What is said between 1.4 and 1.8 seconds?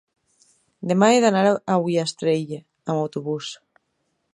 a